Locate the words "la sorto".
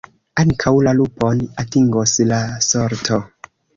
2.33-3.21